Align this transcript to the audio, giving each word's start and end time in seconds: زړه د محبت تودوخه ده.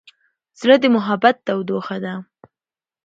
زړه 0.59 0.75
د 0.83 0.85
محبت 0.95 1.35
تودوخه 1.45 1.97
ده. 2.05 2.13